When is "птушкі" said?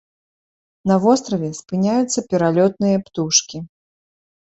3.07-3.57